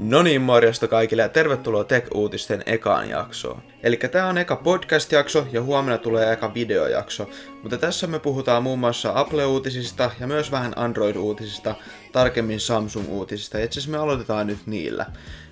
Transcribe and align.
No 0.00 0.22
niin, 0.22 0.42
morjesta 0.42 0.88
kaikille 0.88 1.22
ja 1.22 1.28
tervetuloa 1.28 1.84
Tech-uutisten 1.84 2.62
ekaan 2.66 3.08
jaksoon. 3.08 3.62
Eli 3.82 3.96
tää 3.96 4.26
on 4.26 4.38
eka 4.38 4.56
podcast-jakso 4.56 5.46
ja 5.52 5.62
huomenna 5.62 5.98
tulee 5.98 6.32
eka 6.32 6.54
videojakso, 6.54 7.30
mutta 7.62 7.78
tässä 7.78 8.06
me 8.06 8.18
puhutaan 8.18 8.62
muun 8.62 8.78
muassa 8.78 9.12
Apple-uutisista 9.14 10.10
ja 10.20 10.26
myös 10.26 10.50
vähän 10.50 10.72
Android-uutisista, 10.76 11.74
tarkemmin 12.12 12.60
Samsung-uutisista. 12.60 13.58
Itse 13.58 13.80
asiassa 13.80 13.90
me 13.90 13.98
aloitetaan 13.98 14.46
nyt 14.46 14.58
niillä. 14.66 15.06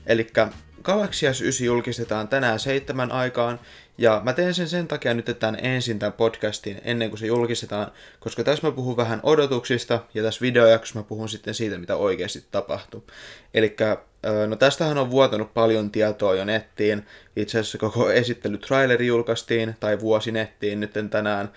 Eli 0.06 0.27
Galaxy 0.83 1.26
S9 1.26 1.65
julkistetaan 1.65 2.28
tänään 2.28 2.58
seitsemän 2.58 3.13
aikaan, 3.13 3.60
ja 3.99 4.21
mä 4.24 4.33
teen 4.33 4.54
sen 4.54 4.69
sen 4.69 4.88
takia 4.88 5.15
nyt 5.15 5.37
tämän 5.38 5.58
ensin 5.63 5.99
tämän 5.99 6.13
podcastin 6.13 6.81
ennen 6.85 7.08
kuin 7.08 7.19
se 7.19 7.26
julkistetaan, 7.26 7.92
koska 8.21 8.44
tässä 8.44 8.67
mä 8.67 8.72
puhun 8.72 8.97
vähän 8.97 9.21
odotuksista, 9.22 10.01
ja 10.15 10.22
tässä 10.22 10.40
videojaksossa 10.40 10.99
mä 10.99 11.03
puhun 11.03 11.28
sitten 11.28 11.54
siitä, 11.54 11.78
mitä 11.78 11.97
oikeasti 11.97 12.44
tapahtuu. 12.51 13.06
Eli 13.54 13.76
no 14.47 14.56
tästähän 14.56 14.99
on 14.99 15.11
vuotanut 15.11 15.54
paljon 15.54 15.90
tietoa 15.90 16.35
jo 16.35 16.45
nettiin, 16.45 17.07
itse 17.37 17.59
asiassa 17.59 17.79
koko 17.79 18.11
esittelytraileri 18.11 19.07
julkaistiin, 19.07 19.77
tai 19.80 20.01
vuosi 20.01 20.33
nettiin 20.33 20.80
nyt 20.80 20.93
tänään, 21.11 21.51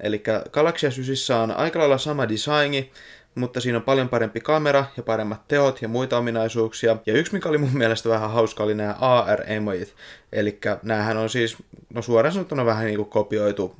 Eli 0.00 0.22
Galaxy 0.52 0.88
S9 0.88 1.34
on 1.34 1.50
aika 1.50 1.78
lailla 1.78 1.98
sama 1.98 2.28
designi, 2.28 2.90
mutta 3.34 3.60
siinä 3.60 3.78
on 3.78 3.84
paljon 3.84 4.08
parempi 4.08 4.40
kamera 4.40 4.84
ja 4.96 5.02
paremmat 5.02 5.48
teot 5.48 5.82
ja 5.82 5.88
muita 5.88 6.18
ominaisuuksia. 6.18 6.96
Ja 7.06 7.14
yksi, 7.14 7.32
mikä 7.32 7.48
oli 7.48 7.58
mun 7.58 7.78
mielestä 7.78 8.08
vähän 8.08 8.30
hauska, 8.30 8.64
oli 8.64 8.74
nämä 8.74 8.96
AR-emojit. 9.00 9.94
Eli 10.32 10.58
näähän 10.82 11.16
on 11.16 11.30
siis, 11.30 11.56
no 11.94 12.02
suoraan 12.02 12.32
sanottuna 12.32 12.64
vähän 12.64 12.86
niin 12.86 12.96
kuin 12.96 13.10
kopioitu 13.10 13.76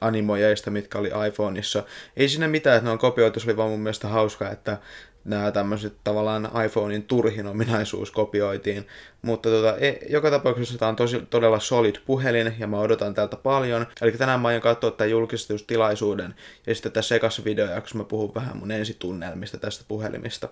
animojeista, 0.00 0.70
mitkä 0.70 0.98
oli 0.98 1.10
iPhoneissa. 1.28 1.82
Ei 2.16 2.28
siinä 2.28 2.48
mitään, 2.48 2.76
että 2.76 2.84
ne 2.84 2.92
on 2.92 2.98
kopioitu, 2.98 3.40
se 3.40 3.46
oli 3.46 3.56
vaan 3.56 3.70
mun 3.70 3.80
mielestä 3.80 4.08
hauska, 4.08 4.50
että 4.50 4.78
nämä 5.24 5.52
tämmöiset 5.52 5.92
tavallaan 6.04 6.50
iPhonein 6.66 7.02
turhin 7.02 7.46
ominaisuus 7.46 8.10
kopioitiin. 8.10 8.86
Mutta 9.22 9.48
tota, 9.48 9.76
e, 9.78 9.98
joka 10.08 10.30
tapauksessa 10.30 10.78
tämä 10.78 10.88
on 10.88 10.96
tosi, 10.96 11.22
todella 11.30 11.60
solid 11.60 11.96
puhelin 12.06 12.54
ja 12.58 12.66
mä 12.66 12.80
odotan 12.80 13.14
tältä 13.14 13.36
paljon. 13.36 13.86
Eli 14.02 14.12
tänään 14.12 14.40
mä 14.40 14.48
aion 14.48 14.62
katsoa 14.62 14.90
tämän 14.90 15.10
julkistustilaisuuden 15.10 16.34
ja 16.66 16.74
sitten 16.74 16.92
tässä 16.92 17.14
ekassa 17.14 17.44
videojaksossa 17.44 17.98
mä 17.98 18.04
puhun 18.04 18.34
vähän 18.34 18.56
mun 18.56 18.70
ensitunnelmista 18.70 19.58
tästä 19.58 19.84
puhelimista. 19.88 20.48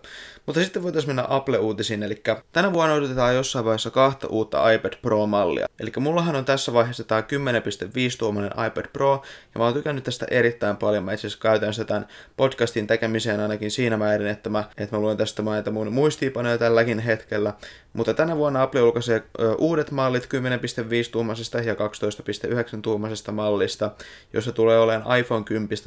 Mutta 0.46 0.62
sitten 0.62 0.82
voitaisiin 0.82 1.08
mennä 1.08 1.24
Apple-uutisiin, 1.28 2.02
eli 2.02 2.22
tänä 2.52 2.72
vuonna 2.72 2.94
odotetaan 2.94 3.34
jossain 3.34 3.64
vaiheessa 3.64 3.90
kahta 3.90 4.26
uutta 4.26 4.70
iPad 4.70 4.92
Pro-mallia. 5.02 5.66
Eli 5.80 5.92
mullahan 5.98 6.36
on 6.36 6.44
tässä 6.44 6.72
vaiheessa 6.72 7.04
tämä 7.04 7.20
10.5-tuomainen 7.20 8.66
iPad 8.66 8.86
Pro 8.92 9.22
ja 9.54 9.58
mä 9.58 9.64
oon 9.64 9.74
tykännyt 9.74 10.04
tästä 10.04 10.26
erittäin 10.30 10.76
paljon. 10.76 11.04
Mä 11.04 11.12
itse 11.12 11.26
asiassa 11.26 11.42
käytän 11.42 11.74
sitä 11.74 11.84
tämän 11.84 12.08
podcastin 12.36 12.86
tekemiseen 12.86 13.40
ainakin 13.40 13.70
siinä 13.70 13.96
määrin, 13.96 14.26
että 14.26 14.50
mä, 14.50 14.57
että 14.78 14.96
mä 14.96 15.02
luen 15.02 15.16
tästä 15.16 15.42
näitä 15.42 15.70
mun 15.70 15.92
muistiinpanoja 15.92 16.58
tälläkin 16.58 16.98
hetkellä. 16.98 17.54
Mutta 17.92 18.14
tänä 18.14 18.36
vuonna 18.36 18.62
Apple 18.62 18.80
julkaisee 18.80 19.22
uudet 19.58 19.90
mallit 19.90 20.24
10.5-tuumaisesta 20.24 21.58
ja 21.62 21.74
12.9-tuumaisesta 21.74 23.32
mallista, 23.32 23.90
jossa 24.32 24.52
tulee 24.52 24.78
olemaan 24.78 25.18
iPhone 25.18 25.44
10 25.44 25.78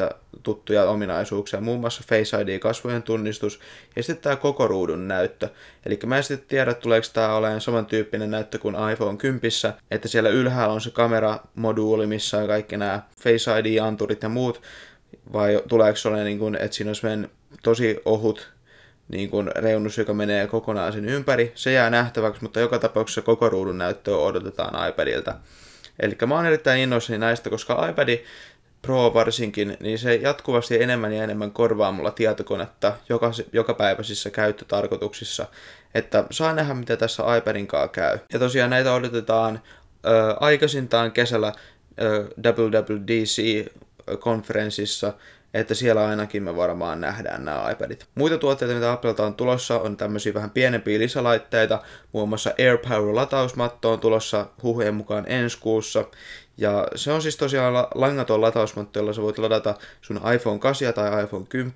tuttuja 0.44 0.84
ominaisuuksia, 0.84 1.62
muun 1.62 1.80
muassa 1.80 2.04
Face 2.10 2.42
ID, 2.42 2.60
kasvojen 2.60 3.04
tunnistus 3.04 3.60
ja 3.96 4.04
sitten 4.04 4.24
tämä 4.24 4.36
koko 4.36 4.68
ruudun 4.68 5.08
näyttö. 5.08 5.50
Eli 5.86 6.00
mä 6.06 6.18
en 6.18 6.24
sitten 6.24 6.50
tiedä, 6.50 6.74
tuleeko 6.74 7.08
tämä 7.14 7.36
olemaan 7.36 7.62
samantyyppinen 7.62 8.32
näyttö 8.32 8.60
kuin 8.60 8.76
iPhone 8.94 9.18
10, 9.18 9.52
että 9.92 10.08
siellä 10.08 10.30
ylhäällä 10.30 10.74
on 10.74 10.82
se 10.82 10.92
kameramoduuli, 10.92 12.08
missä 12.08 12.38
on 12.38 12.48
kaikki 12.48 12.78
nämä 12.78 13.02
Face 13.24 13.60
ID-anturit 13.60 14.24
ja 14.24 14.30
muut, 14.30 14.62
vai 15.34 15.62
tuleeko 15.68 15.98
se 15.98 16.08
olemaan 16.08 16.26
niin 16.26 16.40
kuin, 16.40 16.56
että 16.56 16.78
siinä 16.78 16.90
olisi 16.90 17.08
tosi 17.64 18.02
ohut 18.06 18.52
niin 19.12 19.30
kuin 19.30 19.50
reunus, 19.56 19.98
joka 19.98 20.14
menee 20.14 20.48
kokonaan 20.48 20.94
sen 20.94 21.06
ympäri. 21.06 21.52
Se 21.56 21.72
jää 21.72 21.90
nähtäväksi, 21.90 22.42
mutta 22.42 22.60
joka 22.60 22.80
tapauksessa 22.80 23.22
koko 23.22 23.50
ruudun 23.50 23.78
näyttöä 23.78 24.18
odotetaan 24.18 24.90
iPadilta. 24.90 25.36
Eli 26.00 26.18
mä 26.26 26.36
oon 26.36 26.46
erittäin 26.46 26.82
innoissani 26.82 27.20
näistä, 27.20 27.50
koska 27.50 27.90
iPad 27.90 28.18
Pro 28.82 29.14
varsinkin, 29.14 29.78
niin 29.80 30.00
se 30.00 30.16
jatkuvasti 30.16 30.84
enemmän 30.84 31.14
ja 31.14 31.24
enemmän 31.24 31.52
korvaa 31.52 31.92
mulla 31.92 32.12
tietokonetta 32.12 32.94
joka, 33.10 33.32
jokapäiväisissä 33.54 34.30
käyttötarkoituksissa, 34.30 35.46
että 35.94 36.24
saa 36.32 36.54
nähdä 36.54 36.74
mitä 36.74 36.98
tässä 36.98 37.38
iPadin 37.38 37.68
kanssa 37.68 37.88
käy. 37.88 38.20
Ja 38.34 38.40
tosiaan 38.40 38.70
näitä 38.70 38.94
odotetaan 38.94 39.62
ö, 40.06 40.36
aikaisintaan 40.40 41.12
kesällä 41.12 41.54
ö, 42.02 42.28
WWDC-konferenssissa, 42.46 45.14
että 45.54 45.76
siellä 45.76 46.08
ainakin 46.08 46.44
me 46.44 46.56
varmaan 46.56 47.02
nähdään 47.02 47.46
nämä 47.46 47.72
iPadit. 47.72 48.06
Muita 48.16 48.38
tuotteita, 48.38 48.74
mitä 48.74 48.92
Applelta 48.92 49.26
on 49.26 49.36
tulossa, 49.36 49.80
on 49.80 49.98
tämmöisiä 49.98 50.34
vähän 50.34 50.50
pienempiä 50.50 51.00
lisälaitteita, 51.00 51.82
muun 52.12 52.30
muassa 52.30 52.50
AirPower-latausmatto 52.50 53.92
on 53.92 54.00
tulossa 54.00 54.46
huhujen 54.64 54.96
mukaan 54.96 55.26
ensi 55.28 55.58
kuussa, 55.60 56.06
ja 56.58 56.88
se 56.96 57.12
on 57.12 57.22
siis 57.22 57.38
tosiaan 57.38 57.74
langaton 57.96 58.42
latausmatto, 58.42 59.00
jolla 59.00 59.14
sä 59.14 59.22
voit 59.22 59.38
ladata 59.38 59.76
sun 60.02 60.22
iPhone 60.36 60.60
8 60.60 60.94
tai 60.94 61.24
iPhone 61.24 61.46
10 61.50 61.74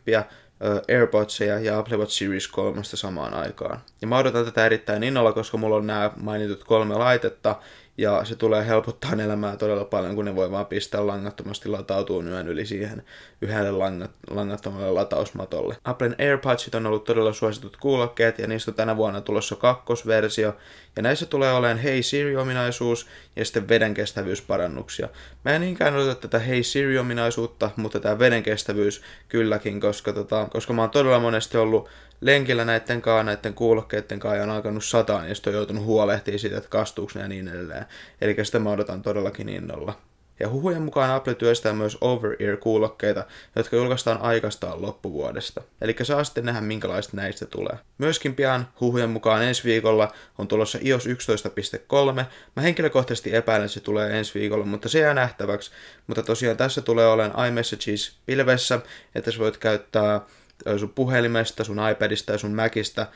AirPodsia 0.88 1.59
ja 1.59 1.80
Apple 1.80 1.97
Watch 1.97 2.12
Series 2.12 2.47
3 2.47 2.84
samaan 2.84 3.34
aikaan. 3.34 3.80
Ja 4.02 4.07
mä 4.07 4.18
odotan 4.18 4.46
tätä 4.46 4.66
erittäin 4.66 5.03
innolla, 5.03 5.34
koska 5.34 5.57
mulla 5.57 5.75
on 5.75 5.88
nämä 5.88 6.12
mainitut 6.18 6.63
kolme 6.63 6.96
laitetta, 6.96 7.56
ja 7.97 8.25
se 8.25 8.35
tulee 8.35 8.67
helpottaa 8.67 9.11
elämää 9.11 9.57
todella 9.57 9.85
paljon, 9.85 10.16
kun 10.16 10.25
ne 10.25 10.35
voi 10.35 10.51
vaan 10.51 10.66
pistää 10.66 11.07
langattomasti 11.07 11.69
latautuun 11.69 12.28
yön 12.28 12.47
yli 12.47 12.66
siihen 12.66 13.03
yhdelle 13.41 13.72
langat, 13.72 14.11
langattomalle 14.29 14.91
latausmatolle. 14.91 15.78
Applen 15.83 16.16
AirPodsit 16.19 16.75
on 16.75 16.85
ollut 16.85 17.03
todella 17.03 17.33
suositut 17.33 17.78
kuulokkeet 17.78 18.39
ja 18.39 18.47
niistä 18.47 18.72
on 18.72 18.75
tänä 18.75 18.97
vuonna 18.97 19.22
tulossa 19.22 19.56
kakkosversio. 19.56 20.56
Ja 20.95 21.01
näissä 21.01 21.25
tulee 21.25 21.53
olemaan 21.53 21.78
Hey 21.78 22.03
Siri-ominaisuus 22.03 23.07
ja 23.35 23.45
sitten 23.45 23.69
vedenkestävyysparannuksia. 23.69 25.09
Mä 25.45 25.51
en 25.51 25.62
niinkään 25.62 25.95
odota 25.95 26.16
tätä 26.16 26.39
Hey 26.39 26.63
Siri-ominaisuutta, 26.63 27.69
mutta 27.75 28.00
tämä 28.00 28.19
vedenkestävyys 28.19 29.01
kylläkin, 29.27 29.79
koska, 29.81 30.13
tota, 30.13 30.47
koska 30.51 30.73
mä 30.73 30.81
oon 30.81 30.89
todella 30.89 31.19
monesti 31.19 31.57
ollut 31.57 31.89
lenkillä 32.22 32.66
näiden 32.66 33.01
kanssa, 33.01 33.23
näiden 33.23 33.53
kuulokkeiden 33.53 34.19
kanssa 34.19 34.38
ja 34.38 34.44
on 34.44 34.50
alkanut 34.50 34.85
sataan 34.85 35.29
ja 35.29 35.35
sitten 35.35 35.51
on 35.51 35.57
joutunut 35.57 35.83
huolehtimaan 35.83 36.39
siitä, 36.39 36.57
että 36.57 36.69
kastuuko 36.69 37.19
ja 37.19 37.27
niin 37.27 37.47
edelleen. 37.47 37.84
Eli 38.22 38.35
sitä 38.44 38.59
mä 38.59 38.72
odotan 38.72 39.01
todellakin 39.01 39.50
innolla. 39.50 39.94
Ja 40.40 40.50
huhujen 40.50 40.81
mukaan 40.81 41.12
Apple 41.12 41.35
työstää 41.35 41.73
myös 41.73 41.97
over-ear-kuulokkeita, 42.01 43.23
jotka 43.56 43.75
julkaistaan 43.75 44.22
aikastaan 44.22 44.81
loppuvuodesta. 44.81 45.62
Eli 45.81 45.95
saa 46.03 46.24
sitten 46.24 46.45
nähdä, 46.45 46.62
minkälaista 46.62 47.18
näistä 47.18 47.45
tulee. 47.45 47.78
Myöskin 47.97 48.35
pian 48.35 48.68
huhujen 48.81 49.09
mukaan 49.09 49.44
ensi 49.44 49.63
viikolla 49.63 50.13
on 50.38 50.47
tulossa 50.47 50.79
iOS 50.81 51.07
11.3. 51.07 51.12
Mä 52.56 52.62
henkilökohtaisesti 52.62 53.35
epäilen, 53.35 53.66
että 53.66 53.74
se 53.74 53.79
tulee 53.79 54.18
ensi 54.18 54.40
viikolla, 54.40 54.66
mutta 54.66 54.90
se 54.90 55.00
jää 55.00 55.13
nähtäväksi. 55.13 55.72
Mutta 56.07 56.24
tosiaan 56.24 56.57
tässä 56.57 56.81
tulee 56.81 57.07
olemaan 57.07 57.47
iMessages 57.47 58.18
pilvessä, 58.25 58.79
että 59.16 59.31
sä 59.31 59.40
voit 59.40 59.57
käyttää 59.57 60.22
sun 60.78 60.90
puhelimesta, 60.90 61.64
sun 61.64 61.90
iPadista 61.92 62.32
ja 62.32 62.38
sun 62.38 62.56
Macista 62.56 63.08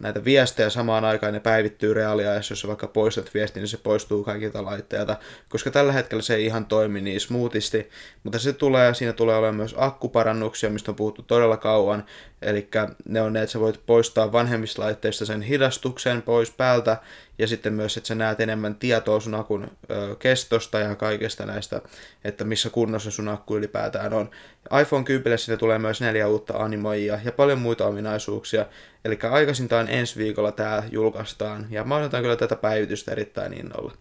näitä 0.00 0.24
viestejä 0.24 0.70
samaan 0.70 1.04
aikaan 1.04 1.32
ne 1.32 1.40
päivittyy 1.40 1.94
reaaliajassa, 1.94 2.52
jos 2.52 2.60
sä 2.60 2.68
vaikka 2.68 2.86
poistat 2.86 3.34
viestin, 3.34 3.60
niin 3.60 3.68
se 3.68 3.76
poistuu 3.76 4.24
kaikilta 4.24 4.64
laitteilta, 4.64 5.16
koska 5.48 5.70
tällä 5.70 5.92
hetkellä 5.92 6.22
se 6.22 6.34
ei 6.34 6.44
ihan 6.44 6.66
toimi 6.66 7.00
niin 7.00 7.20
smoothisti, 7.20 7.90
mutta 8.22 8.38
se 8.38 8.52
tulee, 8.52 8.94
siinä 8.94 9.12
tulee 9.12 9.36
olemaan 9.36 9.56
myös 9.56 9.74
akkuparannuksia, 9.78 10.70
mistä 10.70 10.90
on 10.90 10.96
puhuttu 10.96 11.22
todella 11.22 11.56
kauan, 11.56 12.04
eli 12.42 12.68
ne 13.08 13.22
on 13.22 13.32
ne, 13.32 13.42
että 13.42 13.52
sä 13.52 13.60
voit 13.60 13.80
poistaa 13.86 14.32
vanhemmista 14.32 14.82
laitteista 14.82 15.26
sen 15.26 15.42
hidastuksen 15.42 16.22
pois 16.22 16.50
päältä, 16.50 16.96
ja 17.38 17.46
sitten 17.46 17.72
myös, 17.72 17.96
että 17.96 18.06
sä 18.06 18.14
näet 18.14 18.40
enemmän 18.40 18.74
tietoa 18.74 19.20
sun 19.20 19.34
akun 19.34 19.70
kestosta 20.18 20.80
ja 20.80 20.94
kaikesta 20.94 21.46
näistä, 21.46 21.80
että 22.24 22.44
missä 22.44 22.70
kunnossa 22.70 23.10
sun 23.10 23.28
akku 23.28 23.56
ylipäätään 23.56 24.12
on. 24.12 24.30
iPhone 24.80 25.04
10 25.04 25.38
siitä 25.38 25.56
tulee 25.56 25.78
myös 25.78 26.00
neljä 26.00 26.28
uutta 26.28 26.56
animoijia 26.56 27.18
ja 27.24 27.32
paljon 27.32 27.58
muita 27.58 27.86
ominaisuuksia, 27.86 28.66
eli 29.04 29.18
aikaisintaan 29.30 29.88
ensi 29.88 30.18
viikolla 30.18 30.52
tämä 30.52 30.82
julkaistaan, 30.90 31.66
ja 31.70 31.84
mä 31.84 31.96
odotan 31.96 32.22
kyllä 32.22 32.36
tätä 32.36 32.56
päivitystä 32.56 33.12
erittäin 33.12 33.52
innolla. 33.52 33.92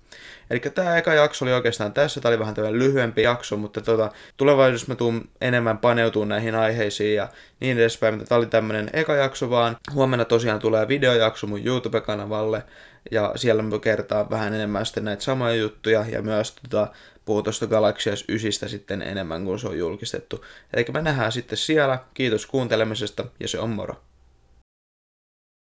Eli 0.50 0.60
tämä 0.60 0.98
eka 0.98 1.14
jakso 1.14 1.46
oli 1.46 1.54
oikeastaan 1.54 1.94
tässä, 1.94 2.22
tämä 2.22 2.30
oli 2.30 2.40
vähän 2.40 2.54
tämmöinen 2.54 2.80
lyhyempi 2.80 3.22
jakso, 3.22 3.58
mutta 3.58 3.82
tota, 3.82 4.12
tulevaisuudessa 4.38 4.88
mä 4.88 4.96
tuun 4.96 5.30
enemmän 5.42 5.78
paneutumaan 5.78 6.30
näihin 6.30 6.56
aiheisiin 6.56 7.16
ja 7.16 7.28
niin 7.60 7.78
edespäin, 7.78 8.14
mutta 8.14 8.30
tämä 8.30 8.38
oli 8.38 8.46
tämmöinen 8.46 8.90
eka 8.94 9.16
jakso 9.16 9.50
vaan. 9.50 9.78
Huomenna 9.94 10.26
tosiaan 10.26 10.60
tulee 10.60 10.88
videojakso 10.88 11.48
mun 11.48 11.66
YouTube-kanavalle, 11.66 12.64
ja 13.12 13.32
siellä 13.36 13.64
mä 13.64 13.80
kertaan 13.80 14.30
vähän 14.30 14.54
enemmän 14.54 14.86
sitten 14.86 15.06
näitä 15.06 15.24
samoja 15.24 15.56
juttuja, 15.56 16.06
ja 16.10 16.22
myös 16.22 16.56
tota, 16.56 16.88
puhun 17.26 17.44
tuosta 17.44 17.68
Galaxy 17.68 18.12
S9 18.12 18.70
sitten 18.70 19.02
enemmän 19.02 19.46
kuin 19.46 19.60
se 19.60 19.68
on 19.68 19.78
julkistettu. 19.78 20.46
Eli 20.74 20.86
me 20.94 21.02
nähdään 21.02 21.32
sitten 21.32 21.58
siellä. 21.58 22.00
Kiitos 22.14 22.46
kuuntelemisesta, 22.46 23.26
ja 23.40 23.48
se 23.48 23.60
on 23.60 23.70
moro. 23.70 23.96